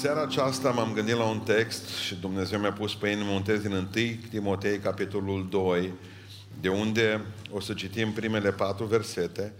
[0.00, 3.62] Seara aceasta m-am gândit la un text și Dumnezeu mi-a pus pe inimă un text
[3.62, 3.88] din 1
[4.30, 5.92] Timotei, capitolul 2,
[6.60, 9.52] de unde o să citim primele patru versete.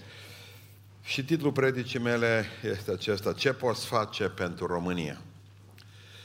[1.02, 5.20] Și titlul predicii mele este acesta, Ce poți face pentru România?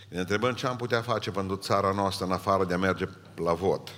[0.10, 3.05] Ne întrebăm ce am putea face pentru țara noastră în afară de a merge
[3.36, 3.89] la vot.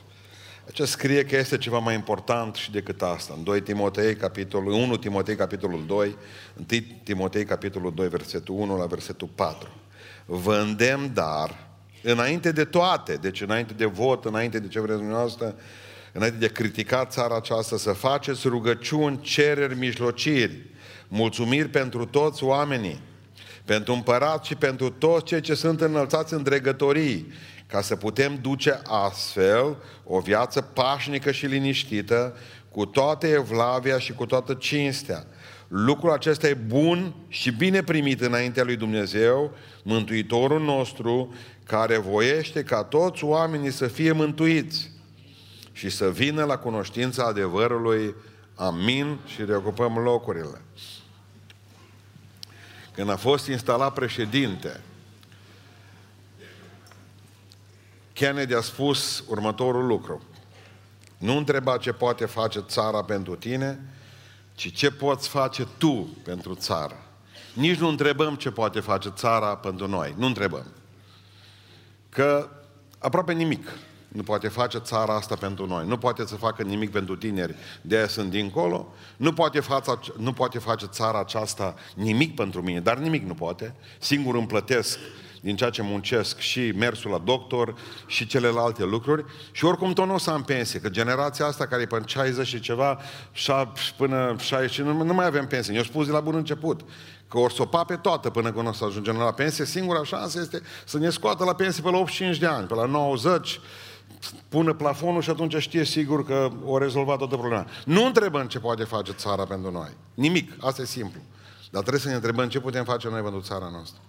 [0.66, 3.34] Aici scrie că este ceva mai important și decât asta.
[3.38, 6.16] În 2 Timotei, capitolul 1 Timotei, capitolul 2,
[6.58, 6.66] 1
[7.04, 9.70] Timotei, capitolul 2, versetul 1 la versetul 4
[10.26, 11.68] vă îndemn dar,
[12.02, 15.56] înainte de toate, deci înainte de vot, înainte de ce vreți dumneavoastră,
[16.12, 20.66] înainte de criticat țara aceasta, să faceți rugăciuni, cereri, mijlociri,
[21.08, 23.02] mulțumiri pentru toți oamenii,
[23.66, 27.34] pentru împărat și pentru toți cei ce sunt înălțați în dregătorii,
[27.68, 32.38] ca să putem duce astfel o viață pașnică și liniștită,
[32.72, 35.26] cu toată evlavia și cu toată cinstea.
[35.76, 39.52] Lucrul acesta e bun și bine primit înaintea lui Dumnezeu
[39.84, 41.34] Mântuitorul nostru,
[41.64, 44.92] care voiește ca toți oamenii să fie mântuiți
[45.72, 48.16] și să vină la cunoștința adevărului.
[48.56, 50.62] Amin și reocupăm locurile.
[52.94, 54.82] Când a fost instalat președinte,
[58.14, 60.24] Kennedy a spus următorul lucru.
[61.18, 63.80] Nu întreba ce poate face țara pentru tine,
[64.56, 66.96] ci ce poți face tu pentru țară.
[67.54, 70.14] Nici nu întrebăm ce poate face țara pentru noi.
[70.18, 70.66] Nu întrebăm.
[72.10, 72.50] Că
[73.00, 73.78] aproape nimic
[74.14, 75.88] nu poate face țara asta pentru noi.
[75.88, 78.94] Nu poate să facă nimic pentru tineri, de aia sunt dincolo.
[79.18, 83.76] Nu poate, fața, nu poate face țara aceasta nimic pentru mine, dar nimic nu poate.
[84.00, 85.00] Singur îmi plătesc
[85.44, 90.14] din ceea ce muncesc și mersul la doctor și celelalte lucruri și oricum tot nu
[90.14, 93.00] o să am pensie, că generația asta care e până 60 și ceva
[93.98, 95.76] până 60, nu, nu mai avem pensie.
[95.76, 96.82] Eu spus de la bun început
[97.28, 99.66] că or să o pape toată până când o să ajungem la pensie.
[99.66, 102.86] Singura șansă este să ne scoată la pensie pe la 85 de ani, pe la
[102.86, 103.60] 90,
[104.50, 107.66] pună plafonul și atunci știe sigur că o rezolvat toată problema.
[107.86, 109.90] Nu întrebăm ce poate face țara pentru noi.
[110.14, 110.52] Nimic.
[110.60, 111.20] Asta e simplu.
[111.72, 114.02] Dar trebuie să ne întrebăm ce putem face noi pentru țara noastră.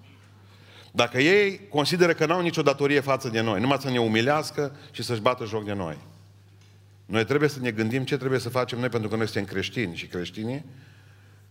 [0.96, 5.02] Dacă ei consideră că n-au nicio datorie față de noi, numai să ne umilească și
[5.02, 5.98] să-și bată joc de noi.
[7.06, 9.96] Noi trebuie să ne gândim ce trebuie să facem noi pentru că noi suntem creștini
[9.96, 10.64] și creștinii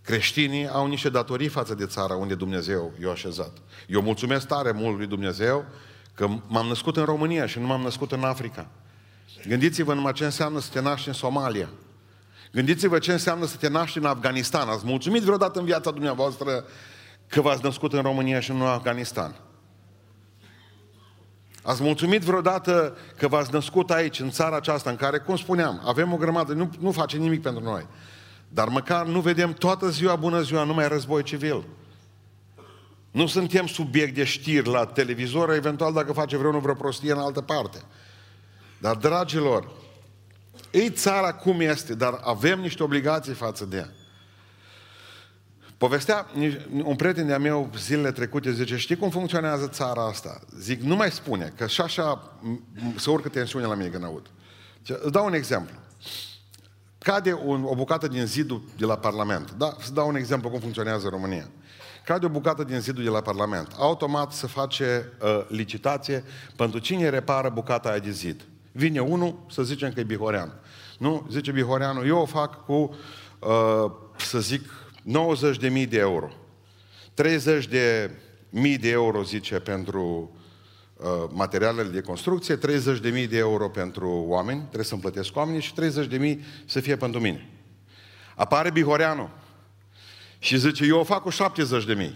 [0.04, 3.58] Creștinii au niște datorii față de țara unde Dumnezeu i-a așezat.
[3.88, 5.66] Eu mulțumesc tare mult lui Dumnezeu
[6.14, 8.68] că m-am născut în România și nu m-am născut în Africa.
[9.48, 11.70] Gândiți-vă numai ce înseamnă să te naști în Somalia.
[12.52, 14.70] Gândiți-vă ce înseamnă să te naști în Afganistan.
[14.70, 16.66] Ați mulțumit vreodată în viața dumneavoastră
[17.34, 19.36] că v-ați născut în România și nu în Afganistan?
[21.64, 26.14] Ați mulțumit vreodată că v-ați născut aici, în țara aceasta, în care, cum spuneam, avem
[26.14, 27.88] o grămadă, nu, nu face nimic pentru noi.
[28.50, 31.64] Dar măcar nu vedem toată ziua, bună ziua, numai război civil.
[33.12, 37.42] Nu suntem subiect de știri la televizor, eventual dacă face vreunul vreo prostie în altă
[37.42, 37.82] parte.
[38.80, 39.72] Dar, dragilor,
[40.72, 43.90] ei țara cum este, dar avem niște obligații față de ea.
[45.78, 46.26] Povestea
[46.84, 50.40] un prieten de-a meu zilele trecute, zice, știi cum funcționează țara asta?
[50.60, 52.38] Zic, nu mai spune, că și așa
[52.96, 54.30] se urcă tensiunea la mine când aud.
[54.88, 55.82] Îți dau un exemplu
[57.04, 59.52] cade un, o bucată din zidul de la Parlament.
[59.52, 61.50] Da, să dau un exemplu cum funcționează România.
[62.06, 63.68] Cade o bucată din zidul de la Parlament.
[63.78, 66.24] Automat se face uh, licitație
[66.56, 68.46] pentru cine repară bucata aia de zid.
[68.72, 70.54] Vine unul, să zicem că e Bihorean.
[70.98, 71.28] Nu?
[71.32, 72.96] Zice Bihoreanu, eu o fac cu,
[73.40, 74.62] uh, să zic,
[75.08, 76.32] 90.000 de euro.
[77.14, 78.12] 30 de
[78.50, 80.32] mii de euro, zice, pentru
[81.04, 86.38] Uh, materialele de construcție, 30.000 de euro pentru oameni, trebuie să-mi plătesc oamenii și 30.000
[86.66, 87.50] să fie pentru mine.
[88.36, 89.30] Apare Bihoreanu
[90.40, 92.12] și zice, eu o fac cu 70.000.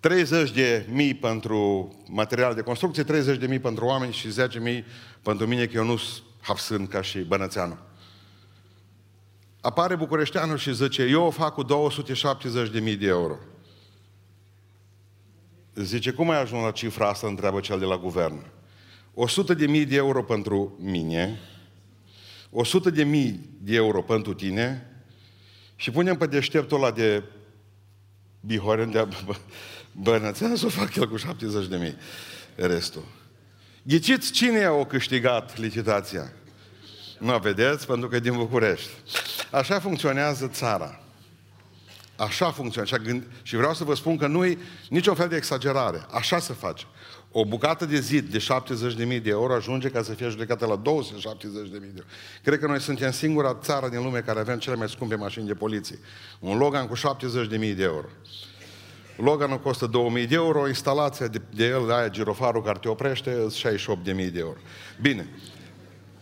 [0.00, 4.84] 30 de mii pentru material de construcție, 30 de mii pentru oameni și 10 mii
[5.22, 6.00] pentru mine, că eu nu
[6.56, 7.78] sunt ca și Bănățeanu.
[9.64, 13.38] Apare Bucureșteanul și zice, eu o fac cu 270 de mii de euro.
[15.74, 18.46] Zice, cum ai ajuns la cifra asta, întreabă cel de la guvern.
[19.14, 21.40] 100 de mii de euro pentru mine,
[22.50, 24.90] 100 de mii de euro pentru tine
[25.76, 27.22] și punem pe deșteptul ăla de
[28.40, 29.08] Bihoren de
[30.02, 31.96] Bănățean să o fac el cu 70 de mii
[32.54, 33.04] restul.
[33.82, 36.32] Ghiciți cine a câștigat licitația?
[37.18, 38.90] Nu vedeți, pentru că e din București.
[39.54, 41.00] Așa funcționează țara.
[42.16, 42.94] Așa funcționează.
[42.94, 43.26] Așa gând...
[43.42, 44.58] Și vreau să vă spun că nu e
[44.88, 46.06] niciun fel de exagerare.
[46.10, 46.84] Așa se face.
[47.32, 50.82] O bucată de zid de 70.000 de euro ajunge ca să fie judecată la 270.000
[50.82, 52.04] de euro.
[52.42, 55.54] Cred că noi suntem singura țară din lume care avem cele mai scumpe mașini de
[55.54, 55.98] poliție.
[56.38, 58.06] Un Logan cu 70.000 de euro.
[59.16, 63.46] Loganul costă 2000 de euro, instalația de, de el, aia girofarul care te oprește,
[64.04, 64.58] 68.000 de euro.
[65.00, 65.28] Bine.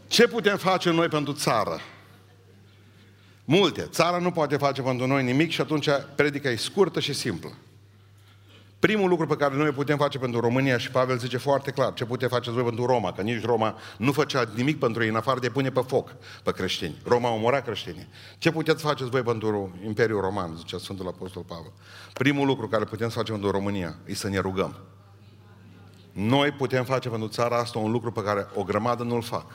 [0.07, 1.81] Ce putem face noi pentru țară?
[3.45, 3.83] Multe.
[3.83, 7.51] Țara nu poate face pentru noi nimic și atunci predica e scurtă și simplă.
[8.79, 12.05] Primul lucru pe care noi putem face pentru România și Pavel zice foarte clar, ce
[12.05, 15.41] puteți face voi pentru Roma, că nici Roma nu făcea nimic pentru ei în afară
[15.41, 17.01] de pune pe foc pe creștini.
[17.05, 18.09] Roma omora creștinii.
[18.39, 21.73] Ce puteți face voi pentru Imperiul Roman, zice Sfântul Apostol Pavel.
[22.13, 24.77] Primul lucru care putem să facem pentru România e să ne rugăm.
[26.13, 29.47] Noi putem face pentru țara asta un lucru pe care o grămadă nu-l fac.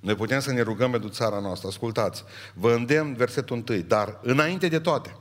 [0.00, 1.68] Noi putem să ne rugăm pentru țara noastră.
[1.68, 2.24] Ascultați,
[2.54, 5.16] vă îndemn versetul 1, dar înainte de toate,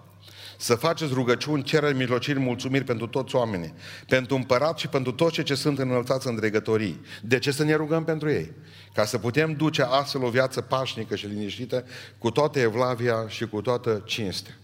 [0.58, 3.74] să faceți rugăciuni, cereri, mijlociri, mulțumiri pentru toți oamenii,
[4.08, 7.02] pentru împărat și pentru toți cei ce sunt înălțați în dregătorii.
[7.22, 8.52] De ce să ne rugăm pentru ei?
[8.94, 11.86] Ca să putem duce astfel o viață pașnică și liniștită,
[12.18, 14.58] cu toată evlavia și cu toată cinstea.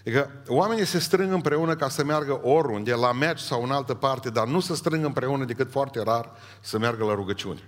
[0.00, 4.30] Adică oamenii se strâng împreună ca să meargă oriunde, la meci sau în altă parte,
[4.30, 6.30] dar nu se strâng împreună decât foarte rar
[6.60, 7.60] să meargă la rugăciune.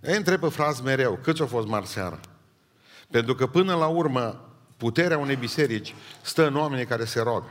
[0.00, 2.20] Ei întreb pe frați mereu, câți au fost marți seara?
[3.10, 7.50] Pentru că până la urmă, puterea unei biserici stă în oamenii care se roagă.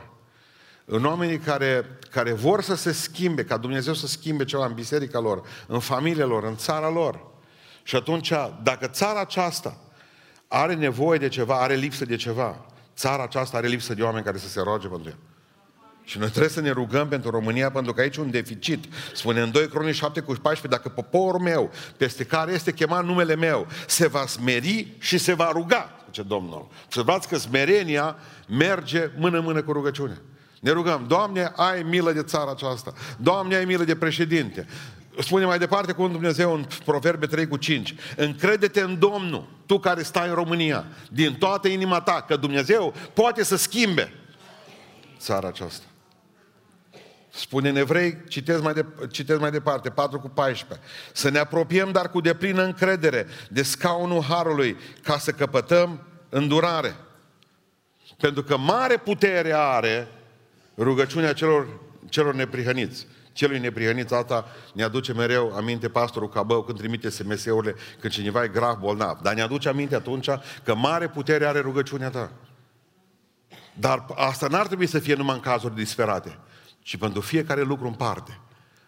[0.84, 5.18] În oamenii care, care vor să se schimbe, ca Dumnezeu să schimbe ceva în biserica
[5.18, 7.26] lor, în familiile lor, în țara lor.
[7.82, 9.78] Și atunci, dacă țara aceasta
[10.48, 12.66] are nevoie de ceva, are lipsă de ceva,
[12.96, 15.16] țara aceasta are lipsă de oameni care să se roage pentru ea.
[16.08, 18.84] Și noi trebuie să ne rugăm pentru România, pentru că aici un deficit.
[19.14, 23.36] Spune în 2 Cronici 7 cu 14, dacă poporul meu, peste care este chemat numele
[23.36, 26.68] meu, se va smeri și se va ruga, zice Domnul.
[26.88, 28.16] Să vreați că smerenia
[28.46, 30.20] merge mână-mână cu rugăciune.
[30.60, 32.92] Ne rugăm, Doamne, ai milă de țara aceasta.
[33.16, 34.66] Doamne, ai milă de președinte.
[35.18, 37.94] Spune mai departe cu un Dumnezeu în Proverbe 3 cu 5.
[38.16, 43.44] Încrede-te în Domnul, tu care stai în România, din toată inima ta, că Dumnezeu poate
[43.44, 44.12] să schimbe
[45.18, 45.87] țara aceasta.
[47.38, 50.86] Spune în evrei, citesc mai, de, citesc mai departe, 4 cu 14.
[51.12, 56.96] Să ne apropiem, dar cu deplină încredere, de scaunul Harului, ca să căpătăm îndurare.
[58.16, 60.08] Pentru că mare putere are
[60.78, 61.66] rugăciunea celor,
[62.08, 63.06] celor neprihăniți.
[63.32, 68.48] Celui neprihănit, asta ne aduce mereu aminte pastorul Cabău când trimite SMS-urile când cineva e
[68.48, 69.18] grav bolnav.
[69.22, 70.28] Dar ne aduce aminte atunci
[70.64, 72.32] că mare putere are rugăciunea ta.
[73.74, 76.38] Dar asta n-ar trebui să fie numai în cazuri disperate
[76.88, 78.38] și pentru fiecare lucru în parte.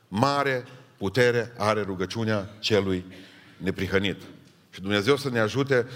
[0.09, 0.65] Mare
[0.97, 3.05] putere are rugăciunea celui
[3.57, 4.17] neprihănit.
[4.71, 5.87] Și Dumnezeu să ne ajute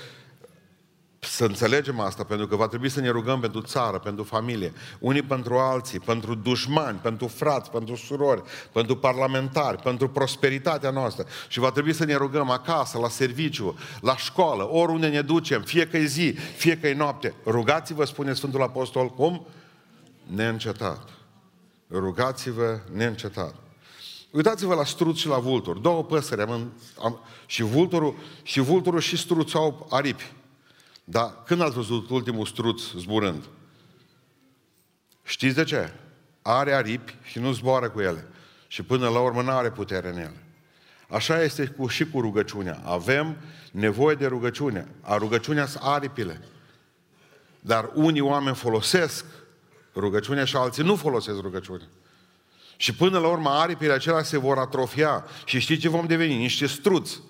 [1.19, 5.23] să înțelegem asta, pentru că va trebui să ne rugăm pentru țară, pentru familie, unii
[5.23, 8.43] pentru alții, pentru dușmani, pentru frați, pentru surori,
[8.73, 11.27] pentru parlamentari, pentru prosperitatea noastră.
[11.49, 16.05] Și va trebui să ne rugăm acasă, la serviciu, la școală, oriunde ne ducem, fiecare
[16.05, 17.35] zi, fiecare noapte.
[17.45, 19.47] Rugați-vă, spune Sfântul Apostol, cum?
[20.27, 21.13] Neîncetat
[21.91, 23.55] rugați-vă neîncetat.
[24.31, 25.79] Uitați-vă la struț și la vultur.
[25.79, 26.73] Două păsări am,
[27.03, 30.33] am, și vulturul și vulturul și struțul au aripi.
[31.05, 33.45] Dar când ați văzut ultimul struț zburând?
[35.23, 35.93] Știți de ce?
[36.43, 38.27] Are aripi și nu zboară cu ele.
[38.67, 40.43] Și până la urmă nu are putere în ele.
[41.09, 42.81] Așa este cu, și cu rugăciunea.
[42.85, 43.37] Avem
[43.73, 44.89] nevoie de rugăciune.
[45.01, 46.41] A rugăciunea sunt aripile.
[47.61, 49.25] Dar unii oameni folosesc
[49.94, 51.87] rugăciunea și alții nu folosesc rugăciunea.
[52.76, 56.37] Și până la urmă aripile acelea se vor atrofia și știți ce vom deveni?
[56.37, 57.21] Niște struți.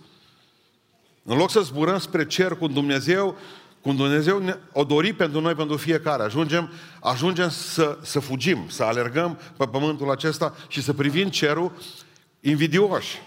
[1.22, 3.36] În loc să zburăm spre cer cu Dumnezeu,
[3.80, 6.22] cu Dumnezeu ne, o dori pentru noi, pentru fiecare.
[6.22, 11.72] Ajungem, ajungem să, să fugim, să alergăm pe pământul acesta și să privim cerul
[12.40, 13.22] invidioși.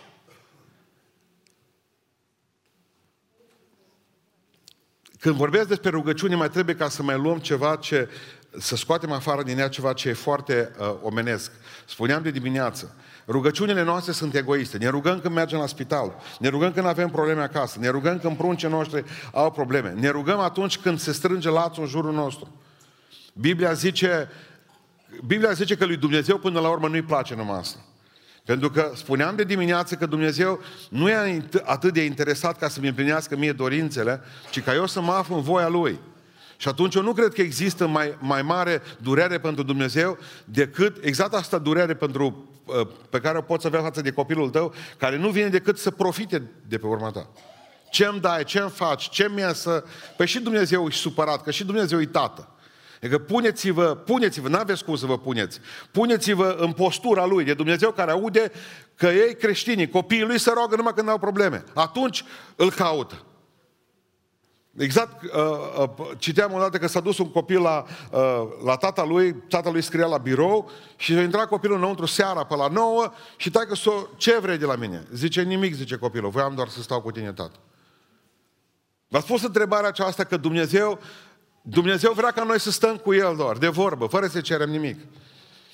[5.19, 8.09] Când vorbesc despre rugăciune, mai trebuie ca să mai luăm ceva ce
[8.59, 11.51] să scoatem afară din ea ceva ce e foarte uh, omenesc.
[11.85, 12.95] Spuneam de dimineață,
[13.27, 14.77] rugăciunile noastre sunt egoiste.
[14.77, 18.37] Ne rugăm când mergem la spital, ne rugăm când avem probleme acasă, ne rugăm când
[18.37, 22.61] pruncii noștri au probleme, ne rugăm atunci când se strânge lațul în jurul nostru.
[23.33, 24.29] Biblia zice,
[25.25, 27.79] Biblia zice că lui Dumnezeu până la urmă nu-i place numai asta.
[28.45, 30.59] Pentru că spuneam de dimineață că Dumnezeu
[30.89, 34.21] nu e atât de interesat ca să-mi împlinească mie dorințele,
[34.51, 35.99] ci ca eu să mă aflu în voia Lui.
[36.57, 41.33] Și atunci eu nu cred că există mai, mai mare durere pentru Dumnezeu decât exact
[41.33, 45.29] asta durere pentru, uh, pe care o poți avea față de copilul tău, care nu
[45.29, 47.29] vine decât să profite de pe urma ta.
[47.89, 49.83] Ce îmi dai, ce îmi faci, ce mi să...
[50.17, 52.51] Păi și Dumnezeu e supărat, că și Dumnezeu e tată.
[53.01, 55.59] Adică puneți-vă, puneți-vă, n-aveți cum să vă puneți.
[55.91, 58.51] Puneți-vă în postura lui, de Dumnezeu care aude
[58.95, 61.63] că ei creștinii, copiii lui se roagă numai când au probleme.
[61.73, 62.23] Atunci
[62.55, 63.26] îl caută.
[64.77, 69.03] Exact, uh, uh, citeam o dată că s-a dus un copil la, uh, la tata
[69.03, 73.11] lui, tata lui scria la birou și a intrat copilul înăuntru seara pe la 9
[73.37, 75.07] și tai că s-o, ce vrei de la mine?
[75.13, 77.59] Zice, nimic, zice copilul, voiam doar să stau cu tine, tată.
[79.07, 80.99] V-ați pus întrebarea aceasta că Dumnezeu,
[81.61, 84.99] Dumnezeu vrea ca noi să stăm cu El doar, de vorbă, fără să cerem nimic.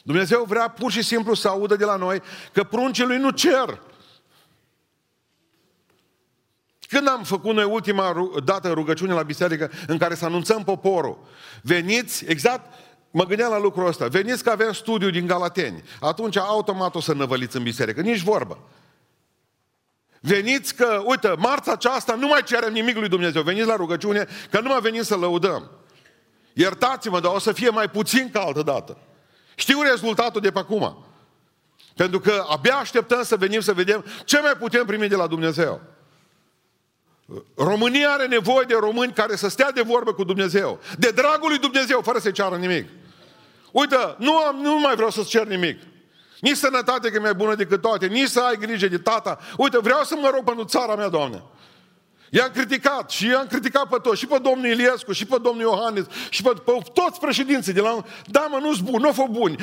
[0.04, 2.22] Dumnezeu vrea pur și simplu să audă de la noi
[2.54, 3.82] că pruncii lui nu cer.
[6.94, 11.18] Când am făcut noi ultima dată rugăciune la biserică în care să anunțăm poporul?
[11.62, 12.74] Veniți, exact,
[13.12, 15.84] mă gândeam la lucrul ăsta, veniți că avem studiu din Galateni.
[16.00, 18.58] Atunci automat o să năvăliți în biserică, nici vorbă.
[20.20, 23.42] Veniți că, uite, marța aceasta nu mai cerem nimic lui Dumnezeu.
[23.42, 25.72] Veniți la rugăciune că nu mai venim să lăudăm.
[26.54, 28.98] Iertați-mă, dar o să fie mai puțin ca altă dată.
[29.56, 31.06] Știu rezultatul de pe acum.
[31.96, 35.93] Pentru că abia așteptăm să venim să vedem ce mai putem primi de la Dumnezeu.
[37.56, 40.80] România are nevoie de români care să stea de vorbă cu Dumnezeu.
[40.98, 42.88] De dragul lui Dumnezeu, fără să-i ceară nimic.
[43.72, 45.80] Uite, nu, am, nu mai vreau să-ți cer nimic.
[46.40, 49.40] Nici sănătate că e mai bună decât toate, nici să ai grijă de tata.
[49.58, 51.44] Uite, vreau să mă rog pentru țara mea, Doamne.
[52.30, 56.06] I-am criticat și i-am criticat pe toți, și pe domnul Iliescu, și pe domnul Iohannis,
[56.30, 58.04] și pe, pe toți președinții de la...
[58.26, 59.56] Da, mă, nu-s bun, nu fost buni.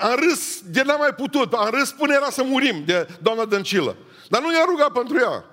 [0.00, 3.96] Am râs de n-am mai putut, am râs până era să murim de doamna Dăncilă.
[4.28, 5.44] Dar nu i-a rugat pentru ea.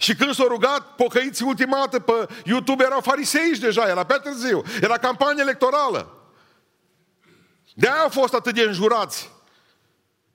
[0.00, 4.62] Și când s-au rugat pocăiții ultima dată pe YouTube erau fariseici deja, era pe târziu,
[4.80, 6.12] era campanie electorală.
[7.74, 9.30] De-aia au fost atât de înjurați.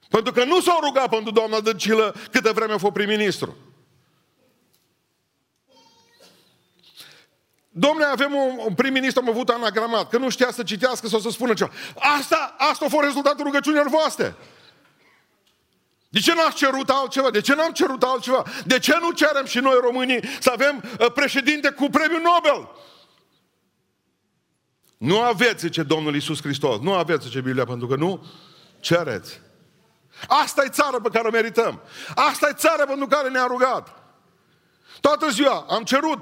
[0.10, 3.58] Pentru că nu s-au rugat pentru doamna Dăncilă câtă vreme a fost prim-ministru.
[7.70, 11.30] Domnule, avem un, un prim-ministru, am avut anagramat, că nu știa să citească sau să
[11.30, 11.72] spună ceva.
[12.20, 14.36] Asta, asta a fost rezultatul rugăciunilor voastre.
[16.14, 17.30] De ce n-ați cerut altceva?
[17.30, 18.44] De ce n-am cerut altceva?
[18.66, 22.70] De ce nu cerem și noi românii să avem uh, președinte cu premiul Nobel?
[24.98, 28.26] Nu aveți, zice Domnul Iisus Hristos, nu aveți, zice Biblia, pentru că nu
[28.80, 29.42] cereți.
[30.28, 31.82] Asta e țara pe care o merităm.
[32.16, 34.04] Asta e țara pentru care ne-a rugat.
[35.02, 36.20] Toată ziua am cerut,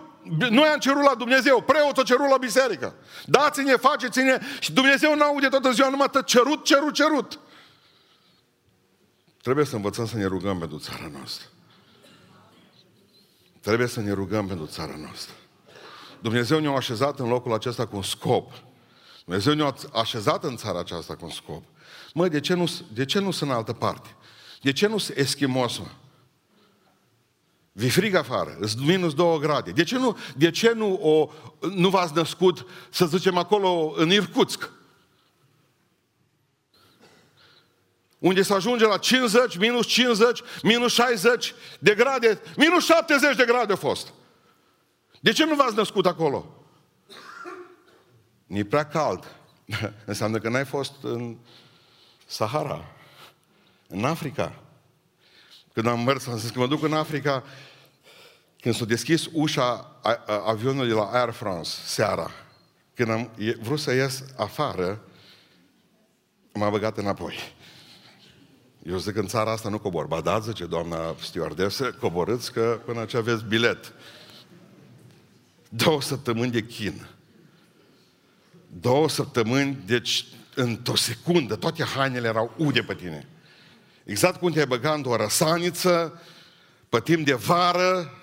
[0.50, 2.96] noi am cerut la Dumnezeu, preotul a cerut la biserică.
[3.26, 7.40] Dați-ne, faceți-ne și Dumnezeu nu aude toată ziua numai cerut, cerut, cerut.
[9.42, 11.48] Trebuie să învățăm să ne rugăm pentru țara noastră.
[13.60, 15.34] Trebuie să ne rugăm pentru țara noastră.
[16.22, 18.52] Dumnezeu ne-a așezat în locul acesta cu un scop.
[19.26, 21.64] Dumnezeu ne-a așezat în țara aceasta cu un scop.
[22.14, 24.16] Măi, de ce nu, de ce nu sunt în altă parte?
[24.62, 25.88] De ce nu sunt eschimos, mă?
[27.72, 29.72] Vi frig afară, îți minus două grade.
[29.72, 31.30] De ce nu, de ce nu, o,
[31.68, 34.70] nu v-ați născut, să zicem, acolo în Irkutsk?
[38.22, 43.74] Unde se ajunge la 50, minus 50, minus 60 de grade, minus 70 de grade
[43.74, 44.14] a fost.
[45.20, 46.66] De ce nu v-ați născut acolo?
[48.48, 49.36] E prea cald.
[50.06, 51.38] Înseamnă că n-ai fost în
[52.26, 52.86] Sahara,
[53.88, 54.62] în Africa.
[55.74, 57.44] Când am mers, am zis că mă duc în Africa,
[58.60, 60.00] când s-a deschis ușa
[60.46, 62.32] avionului de la Air France, seara,
[62.94, 65.02] când am vrut să ies afară,
[66.54, 67.36] m-a băgat înapoi.
[68.84, 70.06] Eu zic că în țara asta nu cobor.
[70.06, 73.94] Ba da, zice doamna stewardesă, coborâți că până ce aveți bilet.
[75.70, 77.08] Două săptămâni de chin.
[78.68, 83.28] Două săptămâni, deci într-o secundă, toate hainele erau ude pe tine.
[84.04, 86.22] Exact cum te-ai băgat într-o răsaniță,
[86.90, 88.14] pe timp de vară,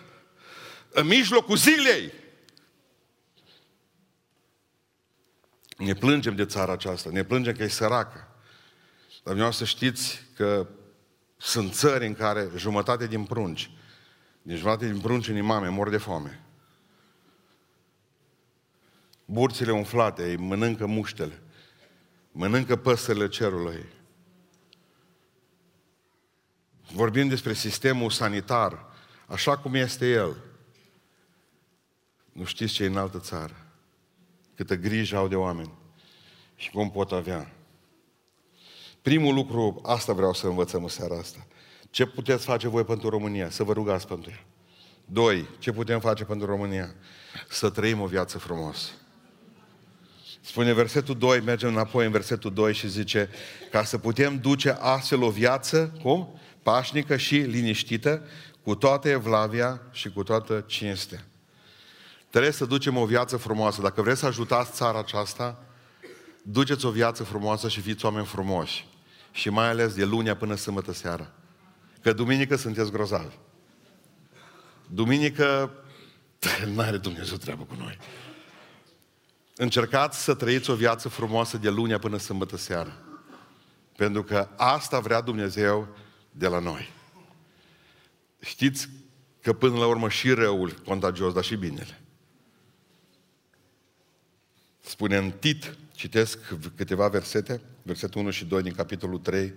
[0.88, 2.12] în mijlocul zilei.
[5.76, 8.27] Ne plângem de țara aceasta, ne plângem că e săracă.
[9.28, 10.68] Dar vreau să știți că
[11.36, 13.70] sunt țări în care jumătate din prunci,
[14.42, 16.44] din jumătate din prunci în imame mor de foame.
[19.24, 21.42] Burțile umflate, ei mănâncă muștele,
[22.32, 23.84] mănâncă păsările cerului.
[26.92, 28.86] Vorbim despre sistemul sanitar,
[29.26, 30.36] așa cum este el.
[32.32, 33.66] Nu știți ce e în altă țară.
[34.54, 35.72] Câtă grijă au de oameni
[36.56, 37.57] și cum pot avea.
[39.02, 41.46] Primul lucru, asta vreau să învățăm în seara asta.
[41.90, 43.50] Ce puteți face voi pentru România?
[43.50, 44.44] Să vă rugați pentru ea.
[45.04, 46.94] Doi, ce putem face pentru România?
[47.48, 48.88] Să trăim o viață frumoasă.
[50.40, 53.30] Spune versetul 2, mergem înapoi în versetul 2 și zice
[53.70, 56.40] ca să putem duce astfel o viață, cum?
[56.62, 58.22] Pașnică și liniștită,
[58.62, 61.24] cu toată evlavia și cu toată cinstea.
[62.30, 63.80] Trebuie să ducem o viață frumoasă.
[63.82, 65.62] Dacă vreți să ajutați țara aceasta,
[66.50, 68.86] duceți o viață frumoasă și fiți oameni frumoși.
[69.32, 71.32] Și mai ales de lunea până sâmbătă seara.
[72.02, 73.34] Că duminică sunteți grozavi.
[74.86, 75.70] Duminică
[76.74, 77.98] nu are Dumnezeu treabă cu noi.
[79.56, 82.92] Încercați să trăiți o viață frumoasă de lunea până sâmbătă seara.
[83.96, 85.88] Pentru că asta vrea Dumnezeu
[86.30, 86.90] de la noi.
[88.40, 88.88] Știți
[89.40, 92.00] că până la urmă și răul contagios, dar și binele.
[94.80, 96.38] Spune în Tit, citesc
[96.76, 99.54] câteva versete, versetul 1 și 2 din capitolul 3,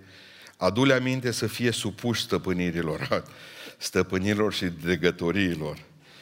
[0.56, 3.24] Adu-le aminte să fie supuși stăpânirilor,
[3.78, 5.78] stăpânirilor și dregătoriilor,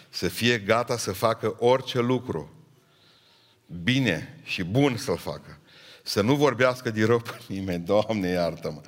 [0.09, 2.53] să fie gata să facă orice lucru,
[3.83, 5.59] bine și bun să-l facă,
[6.03, 8.81] să nu vorbească de rău pe nimeni, Doamne iartă-mă,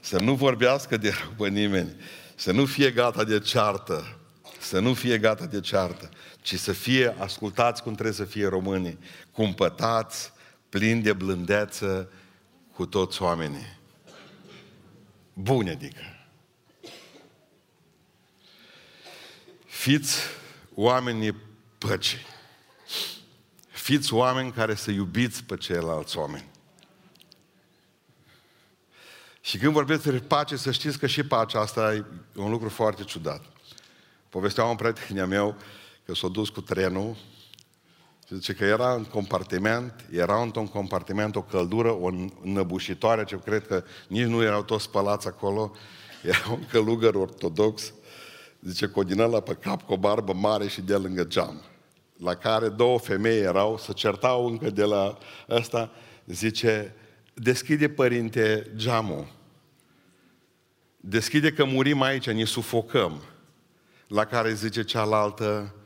[0.00, 1.96] să nu vorbească de rău pe nimeni,
[2.34, 4.18] să nu fie gata de ceartă,
[4.58, 6.08] să nu fie gata de ceartă,
[6.40, 8.98] ci să fie, ascultați cum trebuie să fie românii,
[9.32, 10.32] cumpătați,
[10.68, 12.12] plini de blândeță
[12.72, 13.78] cu toți oamenii.
[15.32, 16.02] Bune, adică.
[19.64, 20.18] Fiți
[20.74, 21.36] oamenii
[21.78, 22.26] păcii.
[23.68, 26.46] Fiți oameni care să iubiți pe ceilalți oameni.
[29.40, 33.04] Și când vorbesc despre pace, să știți că și pacea asta e un lucru foarte
[33.04, 33.44] ciudat.
[34.28, 35.56] Povestea un prieten meu
[36.04, 37.16] că s-a dus cu trenul
[38.28, 42.10] și zice că era în compartiment, era într-un compartiment o căldură, o
[42.42, 45.72] năbușitoare, ce cred că nici nu erau toți spălați acolo,
[46.22, 47.92] era un călugăr ortodox,
[48.60, 51.62] zice, cu o pe cap, cu o barbă mare și de lângă geam,
[52.16, 55.18] la care două femei erau, să certau încă de la
[55.48, 55.90] ăsta,
[56.26, 56.94] zice,
[57.34, 59.26] deschide, părinte, geamul,
[60.96, 63.22] deschide că murim aici, ne sufocăm.
[64.08, 65.77] La care zice cealaltă, ă,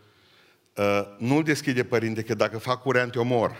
[1.18, 3.56] nu-l deschide, părinte, că dacă fac curent, te omor.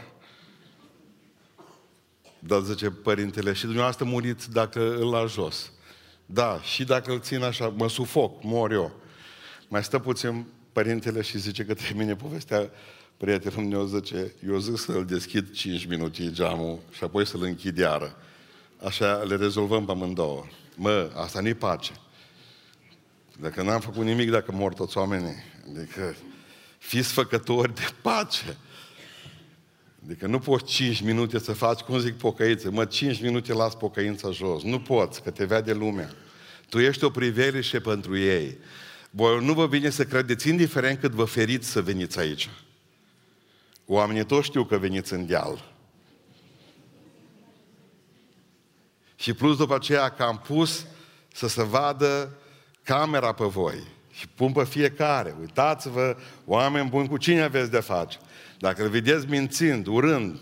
[2.39, 5.73] Dar zice părintele, și dumneavoastră muriți dacă îl las jos.
[6.27, 8.93] Da, și dacă îl țin așa, mă sufoc, mor eu.
[9.69, 12.71] Mai stă puțin părintele și zice că termine povestea
[13.17, 18.17] prietenul meu, zice, eu zic să-l deschid 5 minute geamul și apoi să-l închid iară.
[18.85, 20.45] Așa le rezolvăm pe amândouă.
[20.77, 21.93] Mă, asta nu-i pace.
[23.39, 25.37] Dacă n-am făcut nimic, dacă mor toți oamenii.
[25.69, 26.15] Adică
[26.83, 28.57] fiți făcători de pace.
[30.05, 32.71] Adică nu poți 5 minute să faci, cum zic, pocăință.
[32.71, 34.63] Mă, 5 minute las pocăința jos.
[34.63, 36.15] Nu poți, că te vede lumea.
[36.69, 38.59] Tu ești o priveliște pentru ei.
[39.11, 42.51] Voi nu vă vine să credeți, indiferent cât vă feriți să veniți aici.
[43.87, 45.75] Oamenii toți știu că veniți în deal.
[49.15, 50.87] Și plus după aceea că am pus
[51.33, 52.37] să se vadă
[52.83, 53.83] camera pe voi.
[54.23, 55.35] Și pun pe fiecare.
[55.41, 58.19] Uitați-vă, oameni buni, cu cine aveți de face.
[58.59, 60.39] Dacă îl vedeți mințind, urând,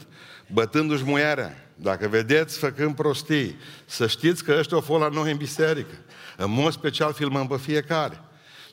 [0.53, 5.37] bătându-și muierea, dacă vedeți făcând prostii, să știți că ăștia o fost la noi în
[5.37, 5.95] biserică.
[6.37, 8.21] În mod special filmăm pe fiecare.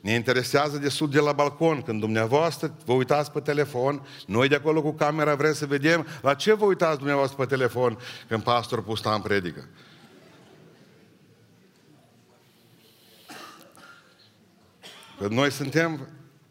[0.02, 1.82] Ne interesează de sud de la balcon.
[1.82, 6.34] Când dumneavoastră vă uitați pe telefon, noi de acolo cu camera vrem să vedem la
[6.34, 9.68] ce vă uitați dumneavoastră pe telefon când pastor pusta în predică.
[15.18, 16.08] Că noi suntem,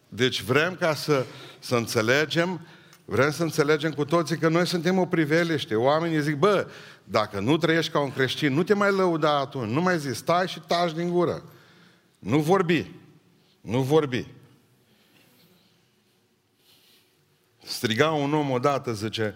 [0.09, 1.25] deci vrem ca să,
[1.59, 2.67] să înțelegem,
[3.05, 5.75] vrem să înțelegem cu toții că noi suntem o priveliște.
[5.75, 6.67] Oamenii zic, bă,
[7.03, 10.47] dacă nu trăiești ca un creștin, nu te mai lăuda atunci, nu mai zici, stai
[10.47, 11.43] și taci din gură.
[12.19, 12.91] Nu vorbi.
[13.61, 14.27] Nu vorbi.
[17.63, 19.35] Striga un om odată, zice,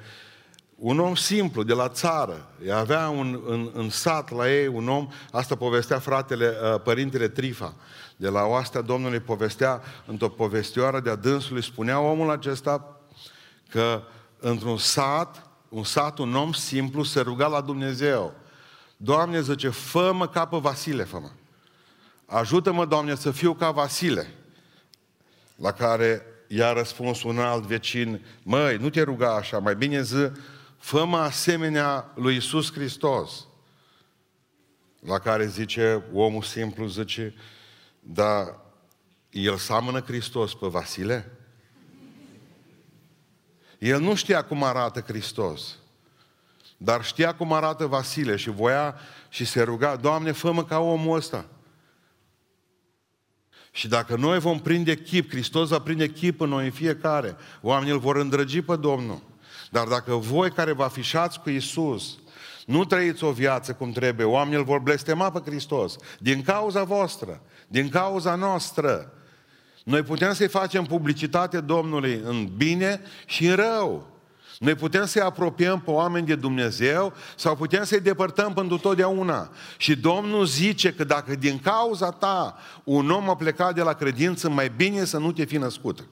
[0.82, 2.48] un om simplu, de la țară.
[2.74, 7.76] Avea un, în, în sat la ei un om, asta povestea fratele, uh, părintele Trifa,
[8.16, 13.00] de la oastea Domnului povestea, într-o povestioară de-a dânsului, spunea omul acesta
[13.70, 14.02] că
[14.40, 18.34] într-un sat, un sat, un om simplu se ruga la Dumnezeu.
[18.98, 21.30] Doamne, zice, fă-mă ca pe Vasile, fă-mă.
[22.26, 24.28] Ajută-mă, Doamne, să fiu ca Vasile.
[25.56, 30.32] La care i-a răspuns un alt vecin, măi, nu te ruga așa, mai bine zi,
[30.82, 33.46] fă-mă asemenea lui Isus Hristos.
[35.00, 37.34] La care zice, omul simplu zice,
[38.00, 38.60] dar
[39.30, 41.32] el seamănă Hristos pe Vasile?
[43.80, 45.78] El nu știa cum arată Hristos,
[46.78, 48.96] dar știa cum arată Vasile și voia
[49.30, 51.46] și se ruga, Doamne, fă ca omul ăsta.
[53.72, 57.94] Și dacă noi vom prinde chip, Hristos va prinde chip în noi în fiecare, oamenii
[57.94, 59.31] îl vor îndrăgi pe Domnul.
[59.72, 62.18] Dar dacă voi care vă afișați cu Isus,
[62.66, 65.96] nu trăiți o viață cum trebuie, oamenii îl vor blestema pe Hristos.
[66.20, 69.14] Din cauza voastră, din cauza noastră.
[69.84, 74.08] Noi putem să-i facem publicitate Domnului în bine și în rău.
[74.60, 79.52] Noi putem să-i apropiem pe oameni de Dumnezeu sau putem să-i depărtăm pentru totdeauna.
[79.78, 84.50] Și Domnul zice că dacă din cauza ta un om a plecat de la credință,
[84.50, 86.08] mai bine să nu te fi născut.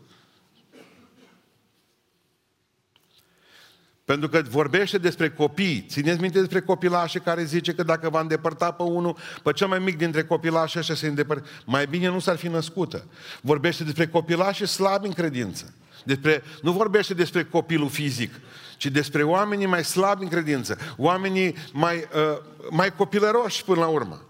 [4.09, 5.85] Pentru că vorbește despre copii.
[5.89, 9.79] Țineți minte despre copilașii care zice că dacă va îndepărta pe unul, pe cel mai
[9.79, 13.05] mic dintre copilașii ăștia se îndepărtă, mai bine nu s-ar fi născută.
[13.41, 15.73] Vorbește despre copilașii slabi în credință.
[16.03, 18.33] Despre, nu vorbește despre copilul fizic,
[18.77, 22.37] ci despre oamenii mai slabi în credință, oamenii mai, uh,
[22.69, 24.21] mai copilăroși până la urmă.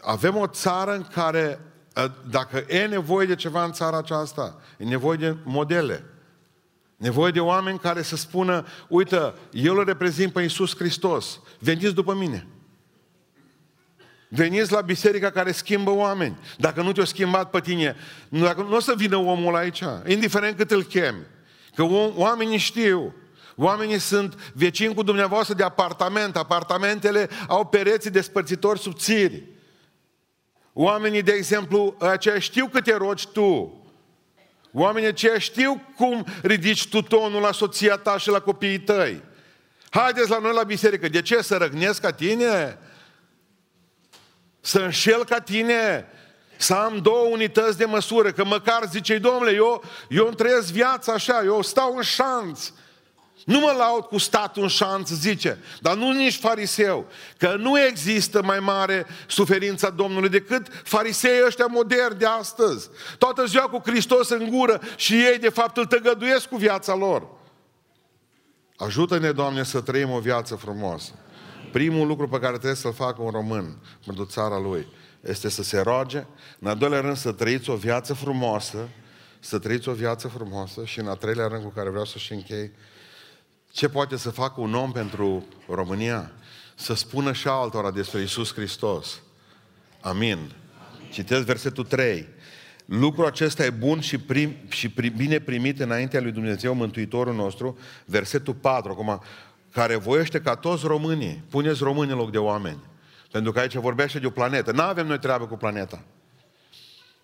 [0.00, 1.60] Avem o țară în care,
[1.96, 6.04] uh, dacă e nevoie de ceva în țara aceasta, e nevoie de modele.
[6.96, 12.14] Nevoie de oameni care să spună, uite, eu îl reprezint pe Iisus Hristos, veniți după
[12.14, 12.46] mine.
[14.28, 16.38] Veniți la biserica care schimbă oameni.
[16.58, 17.96] Dacă nu te-a schimbat pe tine,
[18.28, 21.26] dacă nu o să vină omul aici, indiferent cât îl chemi.
[21.74, 21.82] Că
[22.14, 23.14] oamenii știu.
[23.56, 26.36] Oamenii sunt vecini cu dumneavoastră de apartament.
[26.36, 29.42] Apartamentele au pereții despărțitori subțiri.
[30.72, 33.80] Oamenii, de exemplu, aceia știu câte rogi tu.
[34.78, 39.22] Oamenii aceia știu cum ridici tu tonul la soția ta și la copiii tăi.
[39.90, 41.08] Haideți la noi la biserică.
[41.08, 41.42] De ce?
[41.42, 42.78] Să răgnesc ca tine?
[44.60, 46.06] Să înșel ca tine?
[46.56, 51.12] Să am două unități de măsură, că măcar zice domnule, eu, eu îmi trăiesc viața
[51.12, 52.70] așa, eu stau în șanț.
[53.46, 57.06] Nu mă laud cu statul în șanț, zice, dar nu nici fariseu,
[57.36, 62.88] că nu există mai mare suferința Domnului decât farisei ăștia moderni de astăzi.
[63.18, 67.26] Toată ziua cu Hristos în gură și ei de fapt îl tăgăduiesc cu viața lor.
[68.76, 71.12] Ajută-ne, Doamne, să trăim o viață frumoasă.
[71.72, 74.86] Primul lucru pe care trebuie să-l facă un român pentru țara lui
[75.20, 76.26] este să se roage,
[76.58, 78.88] în al doilea rând să trăiți o viață frumoasă,
[79.40, 82.32] să trăiți o viață frumoasă și în al treilea rând cu care vreau să și
[82.32, 82.72] închei,
[83.76, 86.32] ce poate să facă un om pentru România?
[86.74, 89.20] Să spună și altora despre Isus Hristos.
[90.00, 90.52] Amin.
[91.12, 92.28] Citesc versetul 3.
[92.84, 97.78] Lucrul acesta e bun și, prim, și prim, bine primit înaintea lui Dumnezeu, Mântuitorul nostru.
[98.04, 99.22] Versetul 4, acum,
[99.72, 102.80] care voiește ca toți românii, puneți români în loc de oameni.
[103.30, 104.72] Pentru că aici vorbește de o planetă.
[104.72, 106.02] Nu avem noi treabă cu planeta.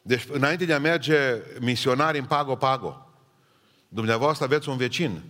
[0.02, 1.16] Deci, înainte de a merge
[1.60, 3.06] misionari în Pago-Pago,
[3.88, 5.22] dumneavoastră aveți un vecin.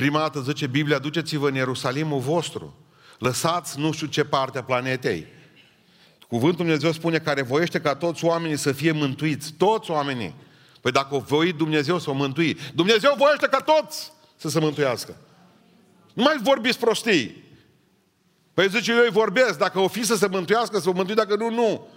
[0.00, 2.76] Prima dată zice Biblia, duceți-vă în Ierusalimul vostru.
[3.18, 5.26] Lăsați nu știu ce parte a planetei.
[6.28, 9.52] Cuvântul Dumnezeu spune care voiește ca toți oamenii să fie mântuiți.
[9.52, 10.34] Toți oamenii.
[10.80, 15.16] Păi dacă o voi Dumnezeu să o mântui, Dumnezeu voiește ca toți să se mântuiască.
[16.12, 17.44] Nu mai vorbiți prostii.
[18.54, 21.36] Păi zice, eu îi vorbesc, dacă o fi să se mântuiască, să o mântui, dacă
[21.36, 21.88] nu, nu.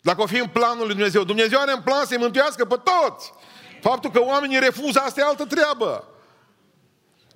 [0.00, 1.24] Dacă o fi în planul lui Dumnezeu.
[1.24, 3.32] Dumnezeu are în plan să-i mântuiască pe toți.
[3.80, 6.10] Faptul că oamenii refuză, asta e altă treabă.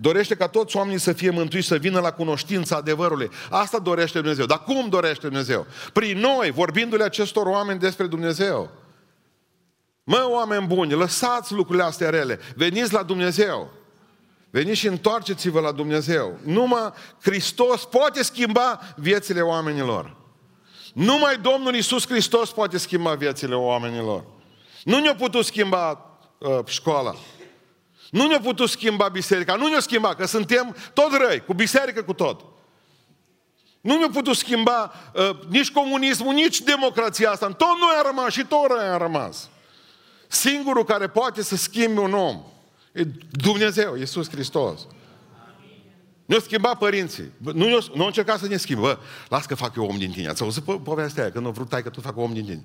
[0.00, 3.30] Dorește ca toți oamenii să fie mântuiți, să vină la cunoștința adevărului.
[3.50, 4.46] Asta dorește Dumnezeu.
[4.46, 5.66] Dar cum dorește Dumnezeu?
[5.92, 8.70] Prin noi, vorbindu-le acestor oameni despre Dumnezeu.
[10.04, 12.40] Mă, oameni buni, lăsați lucrurile astea rele.
[12.56, 13.70] Veniți la Dumnezeu.
[14.50, 16.38] Veniți și întoarceți-vă la Dumnezeu.
[16.44, 20.16] Numai Hristos poate schimba viețile oamenilor.
[20.94, 24.24] Numai Domnul Isus Hristos poate schimba viețile oamenilor.
[24.84, 26.06] Nu ne-a putut schimba
[26.38, 27.14] uh, școala.
[28.10, 29.54] Nu ne-a putut schimba biserica.
[29.54, 32.40] Nu ne-a schimbat, că suntem tot răi, cu biserică, cu tot.
[33.80, 37.46] Nu ne-a putut schimba uh, nici comunismul, nici democrația asta.
[37.46, 39.48] Tot noi am rămas și tot răi am rămas.
[40.28, 42.42] Singurul care poate să schimbe un om
[42.92, 44.86] E Dumnezeu, Iisus Hristos.
[46.26, 47.30] Nu au schimbat părinții.
[47.38, 48.80] Nu, nu, nu au încercat să ne schimbe.
[48.80, 50.28] Bă, las că fac eu om din tine.
[50.28, 52.64] Ați auzit po- povestea aia, când nu vrut tai că tu fac om din tine.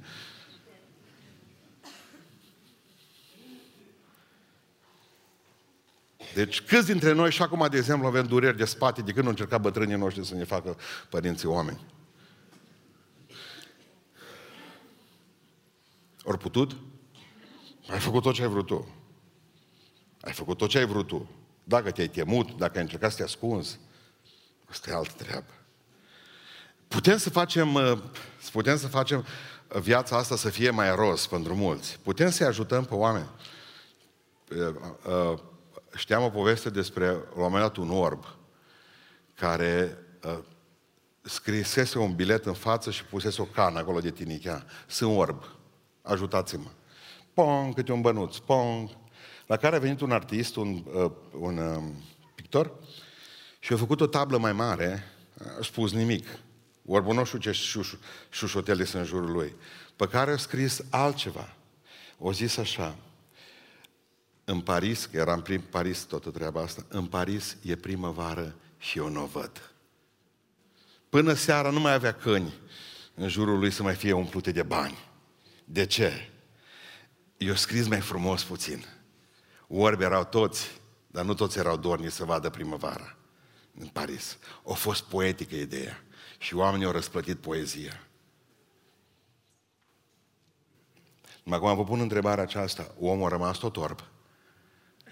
[6.36, 9.30] Deci câți dintre noi și acum, de exemplu, avem dureri de spate de când nu
[9.30, 10.78] încercat bătrânii noștri să ne facă
[11.10, 11.86] părinții oameni?
[16.24, 16.76] Ori putut?
[17.88, 18.88] Ai făcut tot ce ai vrut tu.
[20.22, 21.30] Ai făcut tot ce ai vrut tu.
[21.64, 23.80] Dacă te-ai temut, dacă ai încercat să te ascunzi,
[24.66, 25.52] asta e altă treabă.
[26.88, 27.98] Putem să facem, uh,
[28.52, 29.26] putem să facem
[29.68, 32.00] viața asta să fie mai roz pentru mulți.
[32.00, 33.30] Putem să-i ajutăm pe oameni.
[35.96, 38.26] Uh, uh, știam o poveste despre, la un moment dat, un orb
[39.34, 39.98] care
[41.22, 44.66] scrisese un bilet în față și pusese o cană acolo de tinichea.
[44.88, 45.44] Sunt orb.
[46.02, 46.70] Ajutați-mă.
[47.34, 48.38] Pong, câte un bănuț.
[48.38, 48.90] Pong,
[49.46, 51.84] la care a venit un artist, un, uh, un uh,
[52.36, 52.72] pictor,
[53.60, 55.04] și a făcut o tablă mai mare,
[55.60, 56.28] a spus nimic.
[56.86, 57.94] Orbul nu știu ce șuș,
[58.30, 59.56] șușotele sunt în jurul lui.
[59.96, 61.56] Pe care a scris altceva.
[62.18, 62.96] O zis așa,
[64.46, 69.10] în Paris, că eram prin Paris toată treaba asta, în Paris e primăvară și eu
[69.10, 69.74] nu o văd.
[71.10, 72.54] Până seara nu mai avea căni
[73.14, 74.98] în jurul lui să mai fie umplute de bani.
[75.66, 76.30] De ce?
[77.38, 78.86] Eu scris mai frumos puțin.
[79.68, 83.18] Orbi erau toți, Dar nu toți erau dorni să vadă primăvara
[83.80, 84.38] în Paris.
[84.70, 86.04] A fost poetică ideea.
[86.38, 88.08] Și oamenii au răsplătit poezia.
[91.50, 92.96] Acum vă pun întrebarea aceasta.
[93.00, 94.04] Omul a rămas tot orb?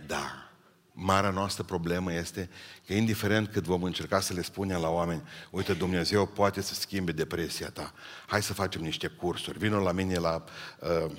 [0.08, 0.48] Da.
[0.92, 2.50] Marea noastră problemă este
[2.86, 7.12] că indiferent cât vom încerca să le spunem la oameni, uite, Dumnezeu poate să schimbe
[7.12, 7.94] depresia ta,
[8.28, 10.44] hai să facem niște cursuri, vină la mine la
[10.80, 11.12] uh,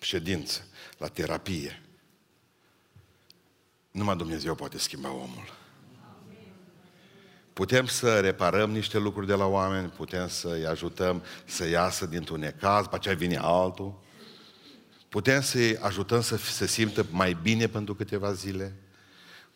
[0.00, 0.66] ședință,
[0.98, 1.82] la terapie.
[3.90, 5.62] Numai Dumnezeu poate schimba omul.
[7.52, 12.86] Putem să reparăm niște lucruri de la oameni, putem să-i ajutăm să iasă dintr-un necaz,
[12.86, 14.02] pe aceea vine altul.
[15.14, 18.74] Putem să-i ajutăm să se simtă mai bine pentru câteva zile.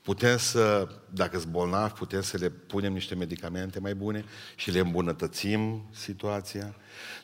[0.02, 4.24] Putem să, dacă sunt bolnavi, putem să le punem niște medicamente mai bune
[4.56, 6.74] și le îmbunătățim situația.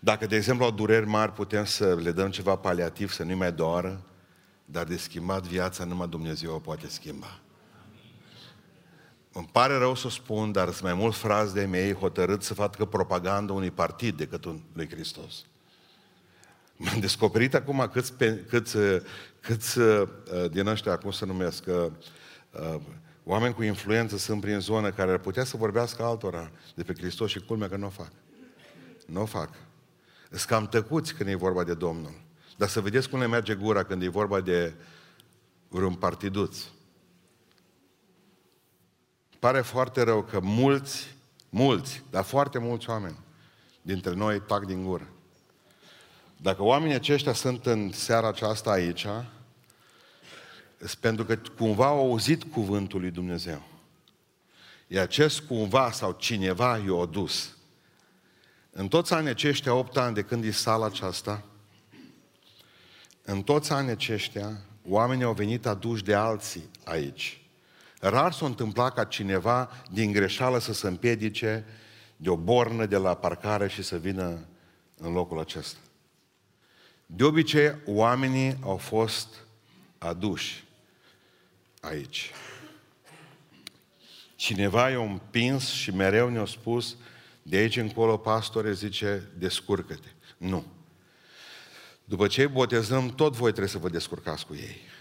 [0.01, 3.53] Dacă, de exemplu, au dureri mari, putem să le dăm ceva paliativ, să nu mai
[3.53, 4.05] doară,
[4.64, 7.40] dar de schimbat viața numai Dumnezeu o poate schimba.
[9.33, 12.85] Îmi pare rău să spun, dar sunt mai mulți frazi de mei hotărât să facă
[12.85, 15.44] propaganda unui partid decât un lui Hristos.
[16.76, 18.12] M-am descoperit acum câți,
[18.48, 18.76] câți,
[19.40, 20.08] câți uh,
[20.50, 21.87] din ăștia, cum să numesc, uh,
[22.50, 22.80] uh,
[23.24, 27.30] oameni cu influență sunt prin zonă care ar putea să vorbească altora de pe Hristos
[27.30, 28.12] și culmea că nu o fac.
[29.06, 29.50] Nu o fac.
[30.28, 32.22] Sunt cam tăcuți când e vorba de Domnul.
[32.56, 34.74] Dar să vedeți cum le merge gura când e vorba de
[35.68, 36.58] vreun partiduț.
[39.38, 41.16] Pare foarte rău că mulți,
[41.48, 43.18] mulți, dar foarte mulți oameni
[43.82, 45.08] dintre noi tac din gură.
[46.37, 49.07] Dacă oamenii aceștia sunt în seara aceasta aici,
[50.83, 53.62] este pentru că cumva au auzit cuvântul lui Dumnezeu.
[54.87, 57.57] E acest cumva sau cineva i-a dus.
[58.70, 61.44] În toți anii aceștia, 8 ani de când e sala aceasta,
[63.23, 67.42] în toți anii aceștia, oamenii au venit aduși de alții aici.
[68.01, 71.64] Rar s-a întâmplat ca cineva din greșeală să se împiedice
[72.16, 74.38] de o bornă de la parcare și să vină
[74.97, 75.79] în locul acesta.
[77.06, 79.28] De obicei, oamenii au fost
[79.98, 80.64] aduși
[81.80, 82.30] aici.
[84.36, 86.96] Cineva i-a împins și mereu ne-a spus,
[87.42, 90.08] de aici încolo, pastore, zice, descurcă-te.
[90.36, 90.64] Nu.
[92.04, 94.92] După ce îi botezăm, tot voi trebuie să vă descurcați cu ei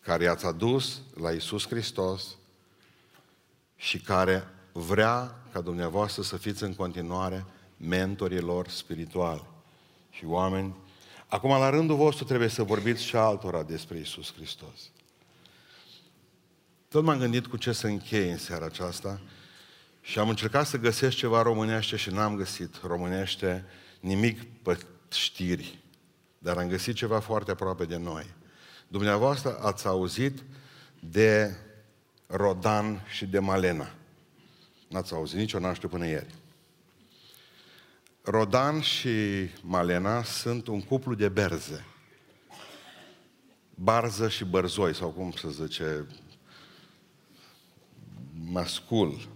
[0.00, 2.36] care i-ați adus la Isus Hristos
[3.76, 7.44] și care vrea ca dumneavoastră să fiți în continuare
[7.76, 9.44] mentorii lor spirituali
[10.10, 10.74] și oameni.
[11.26, 14.90] Acum, la rândul vostru, trebuie să vorbiți și altora despre Isus Hristos.
[16.88, 19.20] Tot m-am gândit cu ce să închei în seara aceasta
[20.00, 23.64] și am încercat să găsesc ceva românește și n-am găsit românește
[24.00, 24.78] nimic pe
[25.12, 25.78] știri,
[26.38, 28.26] dar am găsit ceva foarte aproape de noi.
[28.88, 30.42] Dumneavoastră ați auzit
[31.00, 31.56] de
[32.26, 33.90] Rodan și de Malena.
[34.88, 36.34] N-ați auzit nici n-am știu până ieri.
[38.22, 39.10] Rodan și
[39.62, 41.84] Malena sunt un cuplu de berze.
[43.74, 46.06] Barză și bărzoi, sau cum să zice,
[48.44, 49.28] mascul.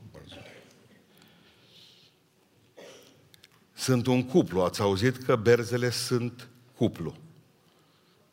[3.74, 4.62] Sunt un cuplu.
[4.62, 7.14] Ați auzit că berzele sunt cuplu.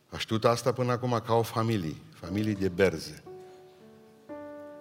[0.09, 3.23] A știut asta până acum ca o familie, familie de berze.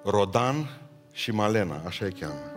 [0.05, 0.81] Rodan
[1.13, 2.53] și Malena, așa îi cheamă.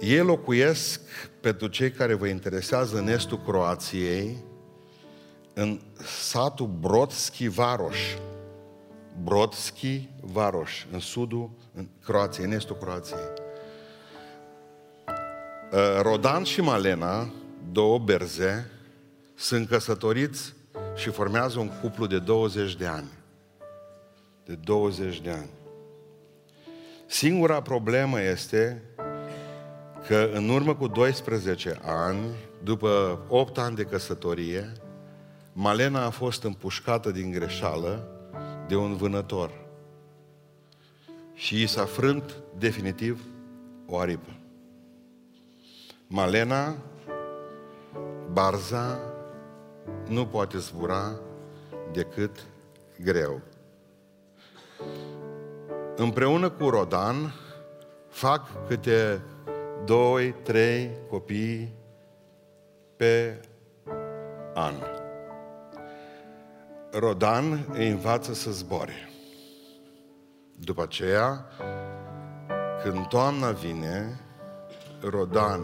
[0.00, 1.00] Ei locuiesc,
[1.40, 4.36] pentru cei care vă interesează, în estul Croației,
[5.54, 7.98] în satul Brodski Varoș.
[9.22, 13.18] Brodski Varoș, în sudul în Croației, în estul Croației.
[16.02, 17.32] Rodan și Malena,
[17.72, 18.70] două berze,
[19.34, 20.54] sunt căsătoriți
[20.96, 23.10] și formează un cuplu de 20 de ani.
[24.44, 25.50] De 20 de ani.
[27.06, 28.82] Singura problemă este
[30.06, 32.24] că în urmă cu 12 ani,
[32.62, 34.72] după 8 ani de căsătorie,
[35.52, 38.08] Malena a fost împușcată din greșeală
[38.68, 39.50] de un vânător.
[41.34, 43.24] Și i s-a frânt definitiv
[43.86, 44.30] o aripă.
[46.06, 46.74] Malena,
[48.32, 48.98] Barza,
[50.08, 51.20] nu poate zbura
[51.92, 52.46] decât
[53.02, 53.40] greu.
[55.96, 57.34] Împreună cu Rodan
[58.08, 59.20] fac câte
[59.84, 61.72] doi, trei copii
[62.96, 63.40] pe
[64.54, 64.74] an.
[66.92, 69.08] Rodan îi învață să zboare.
[70.56, 71.46] După aceea,
[72.82, 74.20] când toamna vine,
[75.00, 75.60] Rodan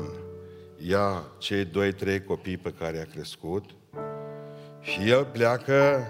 [0.79, 3.71] ia cei doi, trei copii pe care a crescut
[4.81, 6.07] și el pleacă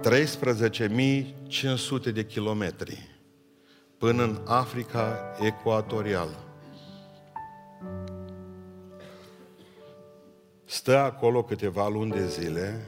[0.00, 3.11] 13.500 de kilometri
[4.02, 6.38] până în Africa ecuatorială.
[10.64, 12.80] Stă acolo câteva luni de zile,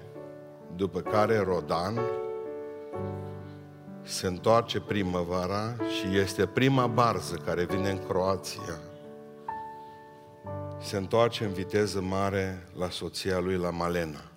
[0.77, 2.01] după care Rodan
[4.03, 8.81] se întoarce primăvara și este prima barză care vine în Croația.
[10.81, 14.31] Se întoarce în viteză mare la soția lui, la Malena.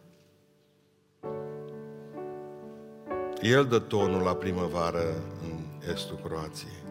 [3.42, 5.04] El dă tonul la primăvară
[5.37, 5.37] în
[5.92, 6.86] estul Croației.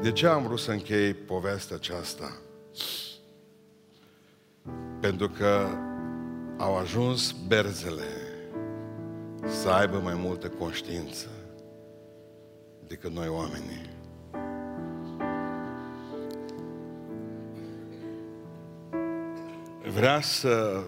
[0.00, 2.32] De ce am vrut să închei povestea aceasta?
[5.00, 5.66] Pentru că
[6.56, 8.08] au ajuns berzele
[9.46, 11.28] să aibă mai multă conștiință
[12.86, 13.98] decât noi oamenii.
[19.92, 20.82] Vrea să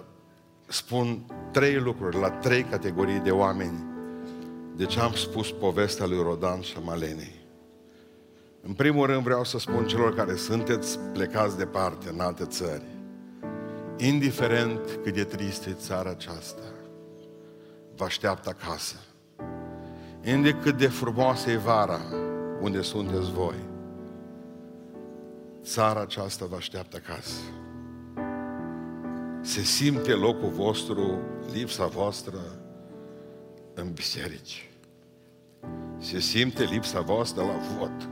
[0.73, 3.91] spun trei lucruri la trei categorii de oameni
[4.77, 7.41] de ce am spus povestea lui Rodan și a Malenei.
[8.63, 12.85] În primul rând vreau să spun celor care sunteți plecați departe în alte țări,
[13.97, 16.63] indiferent cât de tristă e țara aceasta,
[17.97, 18.97] vă așteaptă acasă.
[20.25, 22.01] Indiferent cât de frumoasă e vara
[22.61, 23.57] unde sunteți voi,
[25.63, 27.41] țara aceasta vă așteaptă acasă.
[29.45, 31.21] Se simte locul vostru,
[31.53, 32.39] lipsa voastră
[33.75, 34.71] în biserici.
[35.99, 38.09] Se simte lipsa voastră la vot.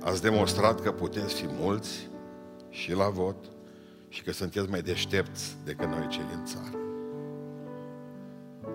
[0.00, 2.08] Ați demonstrat că puteți fi mulți
[2.68, 3.36] și la vot
[4.08, 6.78] și că sunteți mai deștepți decât noi cei din țară.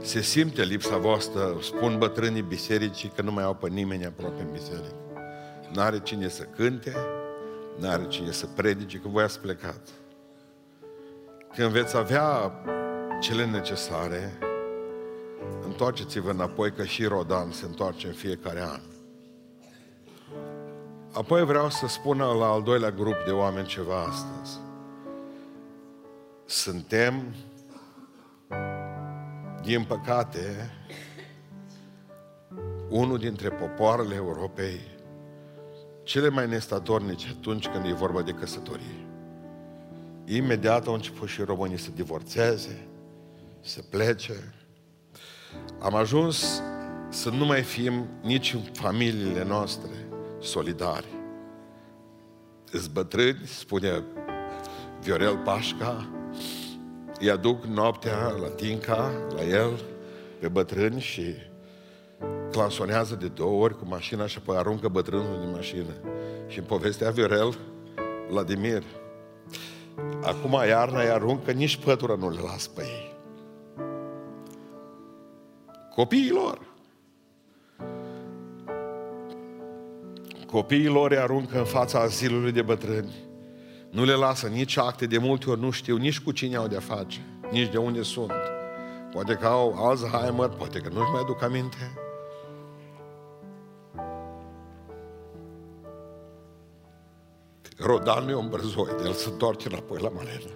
[0.02, 4.52] Se simte lipsa voastră, spun bătrânii bisericii că nu mai au pe nimeni aproape în
[4.52, 4.96] biserică.
[5.74, 6.96] N-are cine să cânte,
[7.80, 9.99] n-are cine să predice, că voi ați plecat.
[11.56, 12.52] Când veți avea
[13.20, 14.38] cele necesare,
[15.64, 18.82] întoarceți-vă înapoi că și Rodan se întoarce în fiecare an.
[21.14, 24.60] Apoi vreau să spun la al doilea grup de oameni ceva astăzi.
[26.46, 27.36] Suntem,
[29.62, 30.74] din păcate,
[32.90, 34.80] unul dintre popoarele Europei
[36.04, 39.09] cele mai nestatornice atunci când e vorba de căsătorie.
[40.32, 42.88] Imediat au început și românii să divorțeze,
[43.62, 44.54] să plece.
[45.80, 46.62] Am ajuns
[47.10, 49.90] să nu mai fim nici în familiile noastre
[50.42, 51.06] solidari.
[52.72, 54.04] Îți bătrâni, spune
[55.02, 56.10] Viorel Pașca,
[57.20, 59.82] îi aduc noaptea la Tinca, la el,
[60.40, 61.36] pe bătrâni și
[62.52, 65.94] clansonează de două ori cu mașina și apoi aruncă bătrânul din mașină.
[66.48, 67.58] Și în povestea Viorel,
[68.30, 68.84] Vladimir,
[70.30, 73.18] acum iarna îi aruncă, nici pătura nu le las pe ei.
[75.96, 76.60] Copiilor.
[80.46, 83.14] Copiii lor aruncă în fața azilului de bătrâni.
[83.92, 86.80] Nu le lasă nici acte, de multe ori nu știu nici cu cine au de
[86.80, 87.20] face,
[87.52, 88.32] nici de unde sunt.
[89.12, 91.99] Poate că au Alzheimer, poate că nu-și mai aduc aminte.
[97.80, 100.52] Rodan nu e un bărzoi, el se întoarce înapoi la Malena.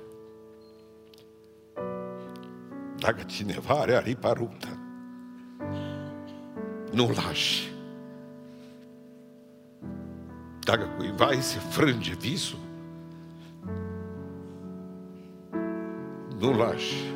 [2.98, 4.78] Dacă cineva are aripa ruptă,
[6.92, 7.72] nu lași.
[10.60, 12.60] Dacă cuiva îi se frânge visul,
[16.40, 17.14] nu lași.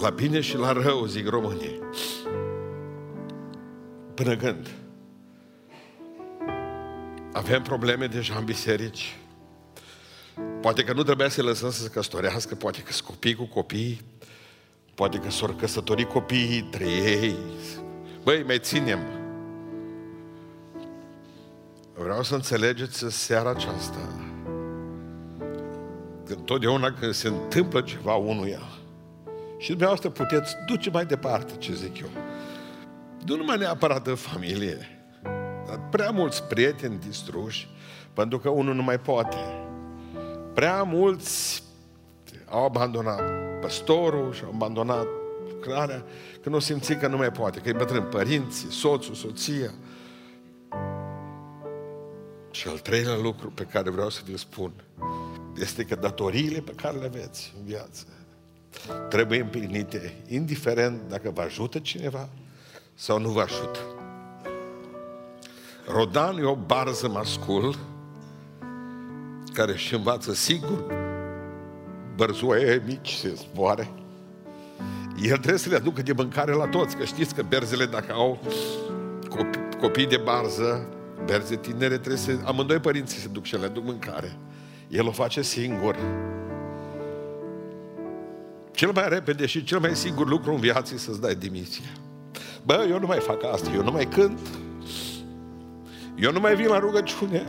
[0.00, 1.80] La bine și la rău, zic românii.
[4.14, 4.81] Până când?
[7.42, 9.16] Avem probleme deja în biserici.
[10.60, 14.00] Poate că nu trebuia să lăsăm să se căsătorească, poate că sunt copii cu copii,
[14.94, 17.36] poate că s-au căsătorit copiii între ei.
[18.22, 18.98] Băi, mai ținem.
[21.94, 23.98] Vreau să înțelegeți seara aceasta
[26.26, 28.62] că întotdeauna când se întâmplă ceva unuia
[29.58, 32.08] și dumneavoastră puteți duce mai departe, ce zic eu.
[33.26, 35.01] Nu numai neapărat în familie,
[35.72, 37.68] dar prea mulți prieteni distruși,
[38.12, 39.36] pentru că unul nu mai poate.
[40.54, 41.62] Prea mulți
[42.48, 43.20] au abandonat
[43.60, 45.06] păstorul și au abandonat
[45.48, 46.04] lucrarea,
[46.42, 49.70] că nu simți că nu mai poate, că e bătrân părinții, soțul, soția,
[52.50, 54.72] și al treilea lucru pe care vreau să vi-l spun
[55.56, 58.06] este că datoriile pe care le aveți în viață
[59.08, 62.28] trebuie împlinite, indiferent dacă vă ajută cineva
[62.94, 64.01] sau nu vă ajută.
[65.86, 67.76] Rodan e o barză mascul
[69.52, 70.84] care își învață sigur
[72.16, 73.90] bărzoaie mici se zboare.
[75.22, 78.38] El trebuie să le aducă de mâncare la toți, că știți că berzele dacă au
[79.28, 80.88] copii, copii de barză,
[81.24, 84.36] berze tinere, trebuie să, amândoi părinții se duc și le aduc mâncare.
[84.88, 85.96] El o face singur.
[88.70, 91.90] Cel mai repede și cel mai sigur lucru în viață e să-ți dai demisia.
[92.64, 94.38] Bă, eu nu mai fac asta, eu nu mai cânt,
[96.22, 97.46] eu nu mai vin la rugăciune.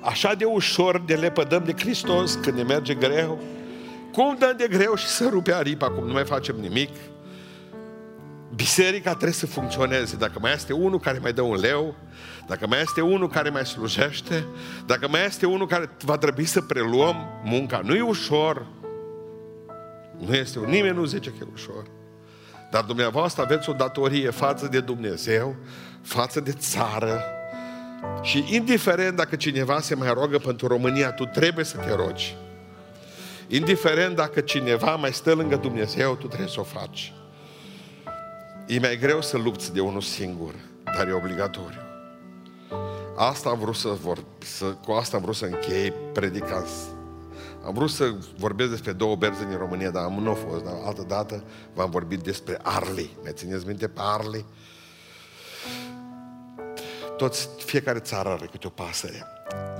[0.00, 3.42] Așa de ușor de lepădăm de Hristos când ne merge greu.
[4.12, 6.90] Cum dăm de greu și să rupe aripa, cum nu mai facem nimic.
[8.54, 10.16] Biserica trebuie să funcționeze.
[10.16, 11.94] Dacă mai este unul care mai dă un leu,
[12.46, 14.46] dacă mai este unul care mai slujește,
[14.86, 18.66] dacă mai este unul care va trebui să preluăm munca, nu e ușor.
[20.26, 21.84] Nu este, nimeni nu zice că e ușor.
[22.70, 25.56] Dar dumneavoastră aveți o datorie față de Dumnezeu,
[26.02, 27.20] față de țară.
[28.22, 32.36] Și indiferent dacă cineva se mai rogă pentru România, tu trebuie să te rogi.
[33.48, 37.12] Indiferent dacă cineva mai stă lângă Dumnezeu, tu trebuie să o faci.
[38.66, 40.54] E mai greu să lupți de unul singur,
[40.96, 41.80] dar e obligatoriu.
[43.16, 46.64] Asta am vrut să vor, să, cu asta am vrut să închei predica.
[47.66, 50.64] Am vrut să vorbesc despre două berze din România, dar nu a fost.
[50.64, 51.44] Dar altă dată
[51.74, 53.16] v-am vorbit despre Arli.
[53.22, 54.44] Mai țineți minte pe Arli?
[57.16, 59.26] Toți, fiecare țară are câte o pasăre.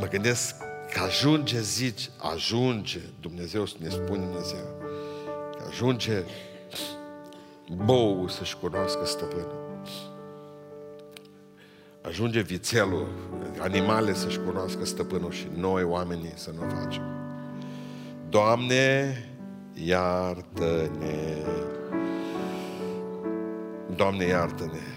[0.00, 0.54] Mă gândesc
[0.92, 4.80] că ajunge, zici, ajunge, Dumnezeu să ne spune Dumnezeu,
[5.56, 6.22] că ajunge
[7.84, 9.64] bou să-și cunoască stăpânul.
[12.02, 13.08] Ajunge vițelul,
[13.58, 17.15] animale să-și cunoască stăpânul și noi, oamenii, să nu facem.
[18.30, 19.16] Doamne,
[19.74, 21.44] iartă-ne!
[23.96, 24.95] Doamne, iartă-ne!